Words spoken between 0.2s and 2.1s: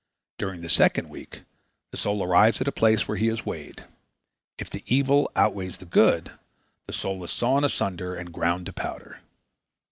During the second week the